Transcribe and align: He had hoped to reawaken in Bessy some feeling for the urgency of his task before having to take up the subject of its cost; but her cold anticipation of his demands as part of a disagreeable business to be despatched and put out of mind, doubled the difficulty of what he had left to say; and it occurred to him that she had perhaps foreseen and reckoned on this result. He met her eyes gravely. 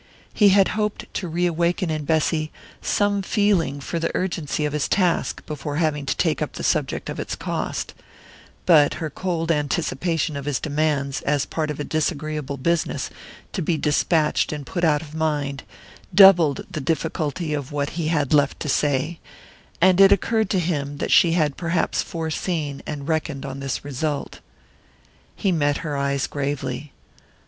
He 0.33 0.49
had 0.49 0.69
hoped 0.69 1.05
to 1.13 1.27
reawaken 1.27 1.91
in 1.91 2.05
Bessy 2.05 2.51
some 2.81 3.21
feeling 3.21 3.79
for 3.79 3.99
the 3.99 4.09
urgency 4.15 4.65
of 4.65 4.73
his 4.73 4.87
task 4.87 5.45
before 5.45 5.75
having 5.75 6.07
to 6.07 6.17
take 6.17 6.41
up 6.41 6.53
the 6.53 6.63
subject 6.63 7.07
of 7.07 7.19
its 7.19 7.35
cost; 7.35 7.93
but 8.65 8.95
her 8.95 9.11
cold 9.11 9.51
anticipation 9.51 10.35
of 10.35 10.45
his 10.45 10.59
demands 10.59 11.21
as 11.21 11.45
part 11.45 11.69
of 11.69 11.79
a 11.79 11.83
disagreeable 11.83 12.57
business 12.57 13.11
to 13.53 13.61
be 13.61 13.77
despatched 13.77 14.51
and 14.51 14.65
put 14.65 14.83
out 14.83 15.03
of 15.03 15.13
mind, 15.13 15.61
doubled 16.15 16.65
the 16.71 16.81
difficulty 16.81 17.53
of 17.53 17.71
what 17.71 17.91
he 17.91 18.07
had 18.07 18.33
left 18.33 18.59
to 18.61 18.69
say; 18.69 19.19
and 19.79 20.01
it 20.01 20.11
occurred 20.11 20.49
to 20.49 20.57
him 20.57 20.97
that 20.97 21.11
she 21.11 21.33
had 21.33 21.55
perhaps 21.57 22.01
foreseen 22.01 22.81
and 22.87 23.07
reckoned 23.07 23.45
on 23.45 23.59
this 23.59 23.85
result. 23.85 24.39
He 25.35 25.51
met 25.51 25.77
her 25.85 25.95
eyes 25.95 26.25
gravely. 26.25 26.91